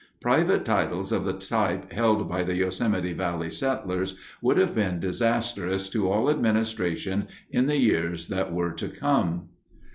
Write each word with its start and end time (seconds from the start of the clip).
Private 0.19 0.65
titles 0.65 1.11
of 1.11 1.25
the 1.25 1.33
type 1.33 1.91
held 1.91 2.27
by 2.27 2.41
the 2.41 2.55
Yosemite 2.55 3.13
Valley 3.13 3.51
settlers 3.51 4.15
would 4.41 4.57
have 4.57 4.73
been 4.73 4.99
disastrous 4.99 5.87
to 5.89 6.09
all 6.11 6.27
administration 6.27 7.27
in 7.51 7.67
the 7.67 7.77
years 7.77 8.27
that 8.29 8.51
were 8.51 8.71
to 8.71 8.87
come. 8.89 9.49